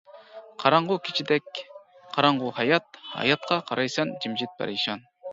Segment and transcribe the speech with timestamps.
[0.61, 1.59] قاراڭغۇ كېچىدەك
[2.15, 5.05] قاراڭغۇ ھايات، ھاياتقا قارايسەن جىمجىت پەرىشان.